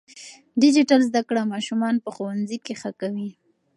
[0.61, 3.29] ډیجیټل زده کړه ماشومان په ښوونځي کې ښه کوي.